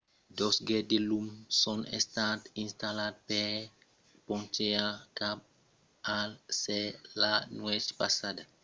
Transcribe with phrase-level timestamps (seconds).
[0.39, 1.27] dos gets de lum
[1.61, 3.51] son estats installats per
[4.27, 5.37] ponchejar cap
[6.17, 6.31] al
[6.61, 6.89] cèl
[7.21, 8.41] la nuèch passada